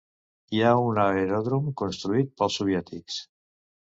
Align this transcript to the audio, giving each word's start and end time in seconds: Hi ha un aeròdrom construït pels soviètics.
Hi 0.55 0.61
ha 0.61 0.69
un 0.85 1.01
aeròdrom 1.03 1.69
construït 1.83 2.35
pels 2.41 2.57
soviètics. 2.63 3.21